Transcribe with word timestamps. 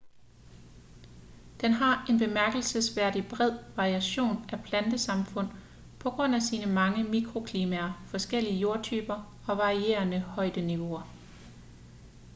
den 1.61 1.71
har 1.73 2.05
en 2.09 2.19
bemærkelsesværdigt 2.19 3.29
bred 3.29 3.57
variation 3.75 4.45
af 4.51 4.63
plantesamfund 4.63 5.47
på 5.99 6.09
grund 6.09 6.35
af 6.35 6.41
sine 6.41 6.65
mange 6.73 7.03
mikroklimaer 7.03 8.03
forskellige 8.07 8.59
jordtyper 8.59 9.35
og 9.47 9.57
varierende 9.57 10.19
højdeniveauer 10.19 11.07